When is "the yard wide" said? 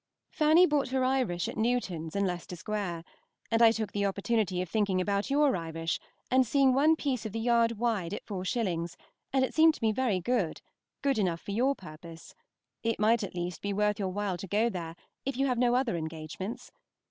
7.33-8.11